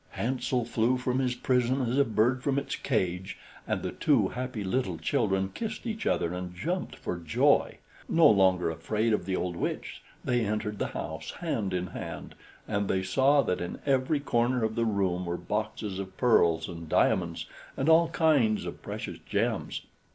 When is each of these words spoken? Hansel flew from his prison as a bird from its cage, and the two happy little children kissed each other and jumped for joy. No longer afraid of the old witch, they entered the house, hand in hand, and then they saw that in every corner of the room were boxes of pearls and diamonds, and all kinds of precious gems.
Hansel 0.13 0.65
flew 0.65 0.97
from 0.97 1.19
his 1.19 1.35
prison 1.35 1.79
as 1.79 1.95
a 1.95 2.03
bird 2.03 2.41
from 2.41 2.57
its 2.57 2.75
cage, 2.75 3.37
and 3.67 3.83
the 3.83 3.91
two 3.91 4.29
happy 4.29 4.63
little 4.63 4.97
children 4.97 5.49
kissed 5.53 5.85
each 5.85 6.07
other 6.07 6.33
and 6.33 6.55
jumped 6.55 6.95
for 6.95 7.19
joy. 7.19 7.77
No 8.09 8.25
longer 8.27 8.71
afraid 8.71 9.13
of 9.13 9.27
the 9.27 9.35
old 9.35 9.55
witch, 9.55 10.01
they 10.25 10.43
entered 10.43 10.79
the 10.79 10.87
house, 10.87 11.29
hand 11.33 11.71
in 11.71 11.85
hand, 11.85 12.33
and 12.67 12.87
then 12.87 12.97
they 12.97 13.03
saw 13.03 13.43
that 13.43 13.61
in 13.61 13.77
every 13.85 14.19
corner 14.19 14.63
of 14.65 14.73
the 14.73 14.85
room 14.85 15.23
were 15.23 15.37
boxes 15.37 15.99
of 15.99 16.17
pearls 16.17 16.67
and 16.67 16.89
diamonds, 16.89 17.45
and 17.77 17.87
all 17.87 18.09
kinds 18.09 18.65
of 18.65 18.81
precious 18.81 19.19
gems. 19.27 19.81